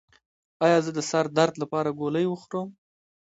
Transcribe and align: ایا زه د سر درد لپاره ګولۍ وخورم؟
ایا 0.65 0.77
زه 0.85 0.91
د 0.97 0.99
سر 1.09 1.25
درد 1.37 1.53
لپاره 1.61 1.89
ګولۍ 1.99 2.25
وخورم؟ 2.27 2.69